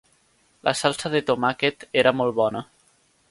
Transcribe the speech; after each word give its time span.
La 0.67 0.73
salsa 0.79 1.11
de 1.17 1.21
tomàquet 1.27 1.87
era 2.05 2.17
molt 2.23 2.37
bona. 2.43 2.65